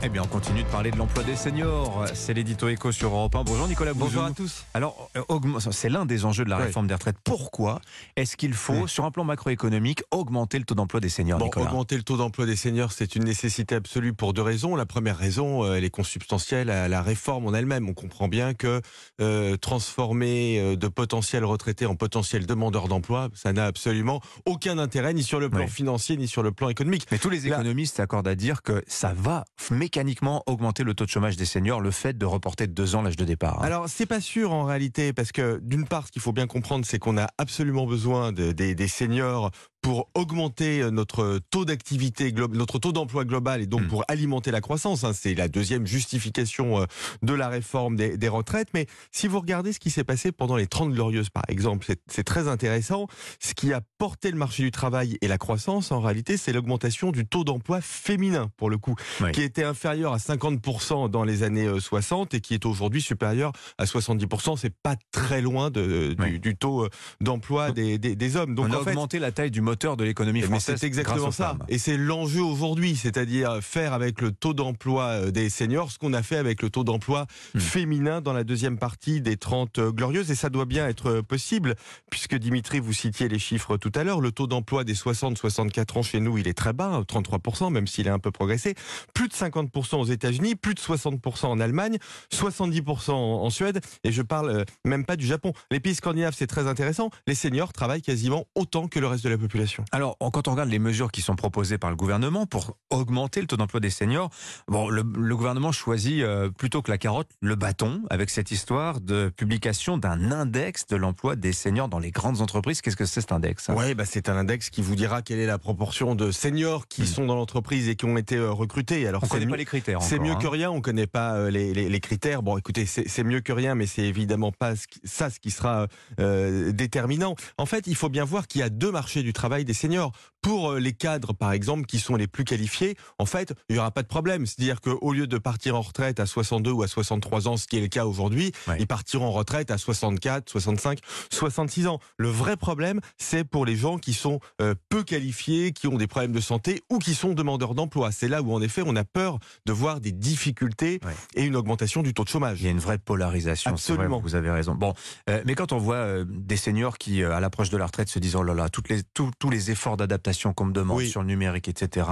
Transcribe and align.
Eh 0.00 0.08
bien, 0.08 0.22
on 0.22 0.28
continue 0.28 0.62
de 0.62 0.68
parler 0.68 0.92
de 0.92 0.96
l'emploi 0.96 1.24
des 1.24 1.34
seniors. 1.34 2.04
C'est 2.14 2.32
l'édito 2.32 2.68
éco 2.68 2.92
sur 2.92 3.10
Europe 3.12 3.34
1. 3.34 3.42
Bonjour 3.42 3.66
Nicolas 3.66 3.94
Bouzou. 3.94 4.04
Bonjour 4.06 4.24
à 4.24 4.30
tous. 4.30 4.64
Alors, 4.72 5.10
euh, 5.16 5.70
c'est 5.72 5.88
l'un 5.88 6.06
des 6.06 6.24
enjeux 6.24 6.44
de 6.44 6.50
la 6.50 6.56
réforme 6.56 6.86
des 6.86 6.94
retraites. 6.94 7.16
Pourquoi 7.24 7.80
est-ce 8.14 8.36
qu'il 8.36 8.54
faut, 8.54 8.86
sur 8.86 9.04
un 9.04 9.10
plan 9.10 9.24
macroéconomique, 9.24 10.04
augmenter 10.12 10.60
le 10.60 10.64
taux 10.64 10.76
d'emploi 10.76 11.00
des 11.00 11.08
seniors, 11.08 11.40
Bon, 11.40 11.46
Nicolas? 11.46 11.66
augmenter 11.66 11.96
le 11.96 12.04
taux 12.04 12.16
d'emploi 12.16 12.46
des 12.46 12.54
seniors, 12.54 12.92
c'est 12.92 13.16
une 13.16 13.24
nécessité 13.24 13.74
absolue 13.74 14.12
pour 14.14 14.32
deux 14.34 14.42
raisons. 14.42 14.76
La 14.76 14.86
première 14.86 15.16
raison, 15.18 15.64
euh, 15.64 15.74
elle 15.74 15.84
est 15.84 15.90
consubstantielle 15.90 16.70
à 16.70 16.86
la 16.86 17.02
réforme 17.02 17.46
en 17.48 17.52
elle-même. 17.54 17.88
On 17.88 17.94
comprend 17.94 18.28
bien 18.28 18.54
que 18.54 18.80
euh, 19.20 19.56
transformer 19.56 20.76
de 20.76 20.86
potentiels 20.88 21.44
retraités 21.44 21.86
en 21.86 21.96
potentiels 21.96 22.46
demandeurs 22.46 22.86
d'emploi, 22.86 23.30
ça 23.34 23.52
n'a 23.52 23.66
absolument 23.66 24.20
aucun 24.46 24.78
intérêt, 24.78 25.12
ni 25.12 25.24
sur 25.24 25.40
le 25.40 25.50
plan 25.50 25.64
Oui. 25.64 25.68
financier, 25.68 26.16
ni 26.16 26.28
sur 26.28 26.44
le 26.44 26.52
plan 26.52 26.68
économique. 26.68 27.06
Mais 27.10 27.18
tous 27.18 27.30
les 27.30 27.48
économistes 27.48 27.96
s'accordent 27.96 28.28
à 28.28 28.36
dire 28.36 28.62
que 28.62 28.84
ça 28.86 29.12
va 29.12 29.44
mécaniquement 29.88 30.42
augmenter 30.46 30.84
le 30.84 30.92
taux 30.92 31.06
de 31.06 31.10
chômage 31.10 31.36
des 31.36 31.46
seniors, 31.46 31.80
le 31.80 31.90
fait 31.90 32.16
de 32.18 32.26
reporter 32.26 32.66
de 32.66 32.72
deux 32.74 32.94
ans 32.94 33.00
l'âge 33.00 33.16
de 33.16 33.24
départ. 33.24 33.60
hein. 33.62 33.64
Alors, 33.64 33.88
c'est 33.88 34.04
pas 34.04 34.20
sûr 34.20 34.52
en 34.52 34.64
réalité, 34.64 35.14
parce 35.14 35.32
que 35.32 35.60
d'une 35.62 35.86
part, 35.86 36.06
ce 36.06 36.12
qu'il 36.12 36.20
faut 36.20 36.32
bien 36.32 36.46
comprendre, 36.46 36.84
c'est 36.84 36.98
qu'on 36.98 37.16
a 37.16 37.28
absolument 37.38 37.86
besoin 37.86 38.30
de- 38.32 38.52
des, 38.52 38.74
des 38.74 38.88
seniors 38.88 39.50
pour 39.88 40.10
augmenter 40.14 40.82
euh, 40.82 40.90
notre 40.90 41.40
taux 41.50 41.64
d'activité, 41.64 42.30
notre 42.52 42.78
taux 42.78 42.92
d'emploi 42.92 43.24
global 43.24 43.62
et 43.62 43.66
donc 43.66 43.84
Mm. 43.84 43.88
pour 43.88 44.04
alimenter 44.08 44.50
la 44.50 44.60
croissance. 44.60 45.02
hein. 45.04 45.12
c'est 45.14 45.32
la 45.34 45.48
deuxième 45.48 45.86
justification 45.86 46.82
euh, 46.82 46.84
de 47.22 47.32
la 47.32 47.48
réforme 47.48 47.96
des, 47.96 48.18
des 48.18 48.28
retraites. 48.28 48.68
Mais 48.74 48.86
si 49.12 49.28
vous 49.28 49.40
regardez 49.40 49.72
ce 49.72 49.78
qui 49.80 49.88
s'est 49.88 50.04
passé 50.04 50.30
pendant 50.30 50.56
les 50.56 50.66
30 50.66 50.92
glorieuses, 50.92 51.30
par 51.30 51.44
exemple, 51.48 51.86
c'est- 52.06 52.22
très 52.22 52.48
intéressant. 52.48 53.06
Ce 53.40 53.54
qui 53.54 53.72
a 53.72 53.80
porté 53.96 54.30
le 54.30 54.36
marché 54.36 54.62
du 54.62 54.70
travail 54.70 55.16
et 55.22 55.28
la 55.28 55.38
croissance, 55.38 55.90
en 55.90 56.00
réalité, 56.00 56.36
c'est 56.36 56.52
l'augmentation 56.52 57.10
du 57.10 57.24
taux 57.26 57.44
d'emploi 57.44 57.80
féminin, 57.80 58.50
pour 58.58 58.68
le 58.68 58.76
coup, 58.76 58.94
Oui. 59.22 59.32
qui 59.32 59.40
était 59.40 59.64
inférieur 59.64 60.12
à 60.12 60.18
50% 60.18 61.08
dans 61.08 61.24
les 61.24 61.42
années 61.44 61.64
euh, 61.66 61.80
60 61.80 62.34
et 62.34 62.40
qui 62.42 62.52
est 62.52 62.66
aujourd'hui 62.66 63.00
supérieur 63.00 63.52
à 63.78 63.86
70%. 63.86 64.56
C'est 64.58 64.74
pas 64.82 64.96
très 65.12 65.40
loin 65.40 65.70
de, 65.70 66.12
du, 66.12 66.22
Oui. 66.22 66.38
du 66.40 66.56
taux 66.56 66.84
euh, 66.84 66.90
d'emploi 67.22 67.70
des, 67.72 67.96
des, 67.96 68.14
des 68.16 68.36
hommes. 68.36 68.54
Donc 68.54 68.66
on 68.68 68.72
a 68.72 68.76
en 68.80 68.84
fait, 68.84 68.90
augmenté 68.90 69.18
la 69.18 69.32
taille 69.32 69.50
du 69.50 69.62
moteur 69.62 69.77
de 69.78 70.04
l'économie 70.04 70.42
française. 70.42 70.76
c'est 70.78 70.86
exactement 70.86 71.30
ça. 71.30 71.56
Et 71.68 71.78
c'est 71.78 71.96
l'enjeu 71.96 72.42
aujourd'hui, 72.42 72.96
c'est-à-dire 72.96 73.58
faire 73.62 73.92
avec 73.92 74.20
le 74.20 74.32
taux 74.32 74.54
d'emploi 74.54 75.04
euh, 75.04 75.30
des 75.30 75.50
seniors 75.50 75.90
ce 75.90 75.98
qu'on 75.98 76.12
a 76.12 76.22
fait 76.22 76.36
avec 76.36 76.62
le 76.62 76.70
taux 76.70 76.84
d'emploi 76.84 77.26
Hmm. 77.54 77.60
féminin 77.60 78.20
dans 78.20 78.32
la 78.32 78.44
deuxième 78.44 78.78
partie 78.78 79.20
des 79.20 79.36
30 79.36 79.78
euh, 79.78 79.92
glorieuses. 79.92 80.30
Et 80.30 80.34
ça 80.34 80.50
doit 80.50 80.64
bien 80.64 80.86
être 80.88 81.10
euh, 81.10 81.22
possible, 81.22 81.74
puisque 82.10 82.36
Dimitri, 82.36 82.80
vous 82.80 82.92
citiez 82.92 83.28
les 83.28 83.38
chiffres 83.38 83.76
tout 83.76 83.92
à 83.94 84.04
l'heure. 84.04 84.20
Le 84.20 84.32
taux 84.32 84.46
d'emploi 84.46 84.84
des 84.84 84.94
60-64 84.94 85.98
ans 85.98 86.02
chez 86.02 86.20
nous, 86.20 86.38
il 86.38 86.48
est 86.48 86.56
très 86.56 86.72
bas, 86.72 86.86
hein, 86.92 87.02
33%, 87.02 87.70
même 87.70 87.86
s'il 87.86 88.06
est 88.06 88.10
un 88.10 88.18
peu 88.18 88.30
progressé. 88.30 88.74
Plus 89.14 89.28
de 89.28 89.32
50% 89.32 89.96
aux 89.96 90.04
États-Unis, 90.04 90.56
plus 90.56 90.74
de 90.74 90.80
60% 90.80 91.46
en 91.46 91.60
Allemagne, 91.60 91.98
70% 92.32 93.12
en, 93.12 93.48
Suède. 93.50 93.80
Et 94.04 94.12
je 94.12 94.22
parle 94.22 94.64
même 94.84 95.04
pas 95.04 95.16
du 95.16 95.26
Japon. 95.26 95.52
Les 95.70 95.80
pays 95.80 95.94
scandinaves, 95.94 96.34
c'est 96.36 96.46
très 96.46 96.66
intéressant. 96.66 97.10
Les 97.26 97.34
seniors 97.34 97.72
travaillent 97.72 98.02
quasiment 98.02 98.46
autant 98.54 98.88
que 98.88 98.98
le 99.00 99.06
reste 99.06 99.24
de 99.24 99.30
la 99.30 99.38
population. 99.38 99.57
Alors, 99.92 100.16
quand 100.32 100.48
on 100.48 100.52
regarde 100.52 100.68
les 100.68 100.78
mesures 100.78 101.10
qui 101.10 101.22
sont 101.22 101.36
proposées 101.36 101.78
par 101.78 101.90
le 101.90 101.96
gouvernement 101.96 102.46
pour 102.46 102.76
augmenter 102.90 103.40
le 103.40 103.46
taux 103.46 103.56
d'emploi 103.56 103.80
des 103.80 103.90
seniors, 103.90 104.30
bon, 104.68 104.88
le, 104.88 105.02
le 105.02 105.36
gouvernement 105.36 105.72
choisit 105.72 106.22
euh, 106.22 106.50
plutôt 106.50 106.82
que 106.82 106.90
la 106.90 106.98
carotte 106.98 107.28
le 107.40 107.54
bâton 107.54 108.02
avec 108.10 108.30
cette 108.30 108.50
histoire 108.50 109.00
de 109.00 109.28
publication 109.36 109.98
d'un 109.98 110.32
index 110.32 110.86
de 110.86 110.96
l'emploi 110.96 111.36
des 111.36 111.52
seniors 111.52 111.88
dans 111.88 111.98
les 111.98 112.10
grandes 112.10 112.40
entreprises. 112.40 112.80
Qu'est-ce 112.80 112.96
que 112.96 113.04
c'est 113.04 113.20
cet 113.20 113.32
index 113.32 113.68
Ouais, 113.68 113.94
bah 113.94 114.04
c'est 114.04 114.28
un 114.28 114.36
index 114.36 114.70
qui 114.70 114.82
vous 114.82 114.94
dira 114.96 115.22
quelle 115.22 115.38
est 115.38 115.46
la 115.46 115.58
proportion 115.58 116.14
de 116.14 116.30
seniors 116.30 116.86
qui 116.88 117.02
Mm. 117.02 117.06
sont 117.06 117.26
dans 117.26 117.34
l'entreprise 117.36 117.88
et 117.88 117.96
qui 117.96 118.04
ont 118.04 118.16
été 118.16 118.36
euh, 118.36 118.50
recrutés. 118.52 119.06
Alors 119.06 119.22
On 119.22 119.26
c'est 119.26 119.32
connaît 119.32 119.46
mieux- 119.46 119.50
pas 119.52 119.56
les 119.56 119.64
critères. 119.64 120.02
C'est 120.02 120.18
mieux 120.18 120.32
hein. 120.32 120.36
que 120.40 120.46
rien, 120.46 120.70
on 120.70 120.80
connaît 120.80 121.06
pas 121.06 121.34
euh, 121.34 121.50
les, 121.50 121.72
les- 121.74 121.88
les 121.88 122.00
critères. 122.00 122.42
Bon, 122.42 122.56
écoutez, 122.58 122.86
c'est 122.86 123.08
c'est 123.08 123.24
mieux 123.24 123.40
que 123.40 123.52
rien, 123.52 123.74
mais 123.74 123.86
c'est 123.86 124.02
évidemment 124.02 124.52
pas 124.52 124.76
ce 124.76 124.86
qui- 124.86 125.00
ça 125.04 125.30
ce 125.30 125.40
qui 125.40 125.50
sera 125.50 125.86
euh, 126.20 126.72
déterminant. 126.72 127.34
En 127.56 127.66
fait, 127.66 127.86
il 127.86 127.94
faut 127.94 128.08
bien 128.08 128.24
voir 128.24 128.46
qu'il 128.46 128.60
y 128.60 128.64
a 128.64 128.68
deux 128.68 128.90
marchés 128.92 129.22
du 129.22 129.32
travail 129.32 129.47
des 129.64 129.74
seniors. 129.74 130.12
Pour 130.40 130.70
euh, 130.72 130.78
les 130.78 130.92
cadres, 130.92 131.32
par 131.32 131.52
exemple, 131.52 131.84
qui 131.86 131.98
sont 131.98 132.14
les 132.14 132.26
plus 132.28 132.44
qualifiés, 132.44 132.96
en 133.18 133.26
fait, 133.26 133.52
il 133.68 133.76
y 133.76 133.78
aura 133.78 133.90
pas 133.90 134.02
de 134.02 134.06
problème. 134.08 134.46
C'est-à-dire 134.46 134.80
qu'au 134.80 135.12
lieu 135.12 135.26
de 135.26 135.38
partir 135.38 135.74
en 135.76 135.80
retraite 135.80 136.20
à 136.20 136.26
62 136.26 136.70
ou 136.70 136.82
à 136.82 136.88
63 136.88 137.48
ans, 137.48 137.56
ce 137.56 137.66
qui 137.66 137.76
est 137.76 137.80
le 137.80 137.88
cas 137.88 138.04
aujourd'hui, 138.06 138.52
Ouais. 138.68 138.76
ils 138.78 138.86
partiront 138.86 139.26
en 139.26 139.32
retraite 139.32 139.70
à 139.70 139.78
64, 139.78 140.48
65, 140.48 140.98
66 141.30 141.86
ans. 141.88 141.98
Le 142.16 142.28
vrai 142.28 142.56
problème, 142.56 143.00
c'est 143.16 143.44
pour 143.44 143.66
les 143.66 143.76
gens 143.76 143.98
qui 143.98 144.12
sont 144.14 144.38
euh, 144.60 144.74
peu 144.88 145.02
qualifiés, 145.02 145.72
qui 145.72 145.86
ont 145.88 145.96
des 145.96 146.06
problèmes 146.06 146.32
de 146.32 146.40
santé 146.40 146.82
ou 146.90 146.98
qui 146.98 147.14
sont 147.14 147.32
demandeurs 147.34 147.74
d'emploi. 147.74 148.12
C'est 148.12 148.28
là 148.28 148.42
où, 148.42 148.52
en 148.52 148.62
effet, 148.62 148.82
on 148.86 148.94
a 148.96 149.04
peur 149.04 149.38
de 149.66 149.72
voir 149.72 150.00
des 150.00 150.12
difficultés 150.12 151.00
Ouais. 151.04 151.12
et 151.34 151.44
une 151.44 151.56
augmentation 151.56 152.02
du 152.02 152.14
taux 152.14 152.24
de 152.24 152.28
chômage. 152.28 152.60
Il 152.60 152.64
y 152.64 152.68
a 152.68 152.70
une 152.70 152.78
vraie 152.78 152.98
polarisation. 152.98 153.70
vrai, 153.72 153.74
Absolument. 153.78 154.20
vous 154.20 154.34
avez 154.34 154.50
raison. 154.50 154.74
Bon, 154.74 154.94
euh, 155.28 155.42
mais 155.46 155.54
quand 155.54 155.72
on 155.72 155.78
voit 155.78 155.96
euh, 155.96 156.24
des 156.28 156.56
seniors 156.56 156.96
qui, 156.98 157.22
à 157.24 157.40
l'approche 157.40 157.70
de 157.70 157.76
la 157.76 157.86
retraite, 157.86 158.08
se 158.08 158.18
disent 158.18 158.36
oh 158.36 158.42
là 158.42 158.54
là, 158.54 158.68
toutes 158.68 158.88
les, 158.88 159.02
tous 159.38 159.50
les 159.50 159.70
efforts 159.70 159.96
d'adaptation 159.96 160.52
qu'on 160.52 160.64
me 160.66 160.72
demande 160.72 160.98
Oui. 160.98 161.08
sur 161.08 161.20
le 161.20 161.26
numérique, 161.28 161.68
etc. 161.68 162.06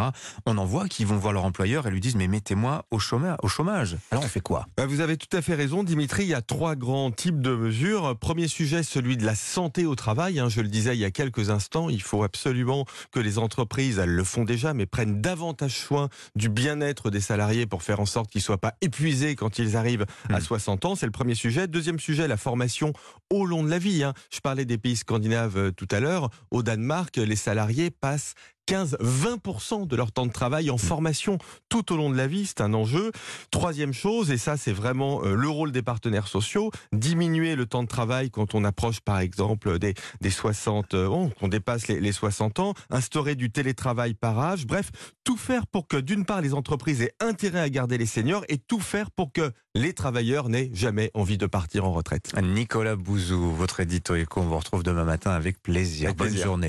On 0.46 0.56
en 0.58 0.64
voit 0.64 0.88
qui 0.88 1.04
vont 1.04 1.16
voir 1.16 1.32
leur 1.32 1.44
employeur 1.44 1.86
et 1.86 1.90
lui 1.90 2.00
disent 2.00 2.16
mais 2.16 2.28
mettez-moi 2.28 2.84
au 2.90 2.98
chômage. 2.98 3.36
Au 3.42 3.48
chômage. 3.48 3.96
Alors 4.10 4.24
on 4.24 4.28
fait 4.28 4.40
quoi? 4.40 4.66
Bah, 4.76 4.86
Vous 4.86 5.00
avez 5.00 5.16
tout 5.16 5.34
à 5.36 5.42
fait 5.42 5.54
raison, 5.54 5.82
Dimitri. 5.84 6.22
Il 6.24 6.28
y 6.28 6.34
a 6.34 6.42
trois 6.42 6.76
grands 6.76 7.10
types 7.10 7.40
de 7.40 7.54
mesures. 7.54 8.16
Premier 8.18 8.48
sujet, 8.48 8.82
celui 8.82 9.16
de 9.16 9.24
la 9.26 9.34
santé 9.34 9.86
au 9.86 9.94
travail. 9.94 10.38
hein. 10.38 10.48
Je 10.48 10.60
le 10.60 10.68
disais 10.68 10.96
il 10.96 11.00
y 11.00 11.04
a 11.04 11.10
quelques 11.10 11.50
instants, 11.50 11.88
il 11.88 12.02
faut 12.02 12.22
absolument 12.22 12.84
que 13.10 13.20
les 13.20 13.38
entreprises, 13.38 13.98
elles 13.98 14.10
le 14.14 14.24
font 14.24 14.44
déjà, 14.44 14.72
mais 14.74 14.86
prennent 14.86 15.20
davantage 15.20 15.76
soin 15.76 16.08
du 16.36 16.48
bien-être 16.48 17.10
des 17.10 17.20
salariés 17.20 17.66
pour 17.66 17.82
faire 17.82 18.00
en 18.00 18.06
sorte 18.06 18.30
qu'ils 18.30 18.42
soient 18.42 18.58
pas 18.58 18.74
épuisés 18.80 19.34
quand 19.34 19.58
ils 19.58 19.76
arrivent 19.76 20.06
à 20.30 20.38
Mm. 20.38 20.42
60 20.42 20.84
ans. 20.84 20.94
C'est 20.94 21.06
le 21.06 21.12
premier 21.12 21.34
sujet. 21.34 21.66
Deuxième 21.66 21.98
sujet, 21.98 22.28
la 22.28 22.36
formation 22.36 22.92
au 23.30 23.44
long 23.46 23.64
de 23.64 23.70
la 23.70 23.78
vie. 23.78 24.04
hein. 24.04 24.14
Je 24.30 24.40
parlais 24.40 24.64
des 24.64 24.78
pays 24.78 24.96
scandinaves 24.96 25.56
euh, 25.56 25.70
tout 25.72 25.88
à 25.90 26.00
l'heure. 26.00 26.30
Au 26.50 26.62
Danemark, 26.62 27.15
les 27.20 27.36
salariés 27.36 27.90
passent 27.90 28.34
15-20% 28.68 29.86
de 29.86 29.96
leur 29.96 30.12
temps 30.12 30.26
de 30.26 30.32
travail 30.32 30.70
en 30.70 30.78
formation 30.78 31.38
tout 31.68 31.92
au 31.92 31.96
long 31.96 32.10
de 32.10 32.16
la 32.16 32.26
vie, 32.26 32.46
c'est 32.46 32.60
un 32.60 32.74
enjeu. 32.74 33.12
Troisième 33.50 33.92
chose, 33.92 34.30
et 34.30 34.38
ça 34.38 34.56
c'est 34.56 34.72
vraiment 34.72 35.24
euh, 35.24 35.34
le 35.34 35.48
rôle 35.48 35.72
des 35.72 35.82
partenaires 35.82 36.26
sociaux, 36.26 36.70
diminuer 36.92 37.54
le 37.54 37.66
temps 37.66 37.82
de 37.82 37.88
travail 37.88 38.30
quand 38.30 38.54
on 38.54 38.64
approche 38.64 39.00
par 39.00 39.20
exemple 39.20 39.78
des, 39.78 39.94
des 40.20 40.30
60 40.30 40.94
euh, 40.94 41.06
ans, 41.06 41.30
qu'on 41.38 41.48
dépasse 41.48 41.86
les, 41.88 42.00
les 42.00 42.12
60 42.12 42.58
ans, 42.58 42.74
instaurer 42.90 43.34
du 43.34 43.50
télétravail 43.50 44.14
par 44.14 44.38
âge, 44.38 44.66
bref, 44.66 44.90
tout 45.22 45.36
faire 45.36 45.66
pour 45.66 45.86
que 45.86 45.96
d'une 45.96 46.24
part 46.24 46.40
les 46.40 46.54
entreprises 46.54 47.02
aient 47.02 47.14
intérêt 47.20 47.60
à 47.60 47.70
garder 47.70 47.98
les 47.98 48.06
seniors 48.06 48.44
et 48.48 48.58
tout 48.58 48.80
faire 48.80 49.10
pour 49.10 49.32
que 49.32 49.52
les 49.74 49.92
travailleurs 49.92 50.48
n'aient 50.48 50.70
jamais 50.72 51.10
envie 51.14 51.38
de 51.38 51.46
partir 51.46 51.84
en 51.84 51.92
retraite. 51.92 52.32
Nicolas 52.42 52.96
Bouzou, 52.96 53.52
votre 53.54 53.80
édito 53.80 54.14
éco, 54.14 54.40
on 54.40 54.46
vous 54.46 54.58
retrouve 54.58 54.82
demain 54.82 55.04
matin 55.04 55.32
avec 55.32 55.62
plaisir. 55.62 56.06
Avec 56.08 56.18
Bonne 56.18 56.28
plaisir. 56.28 56.46
journée. 56.46 56.64